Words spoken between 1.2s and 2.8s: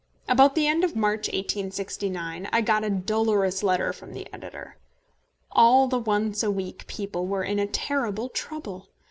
1869, I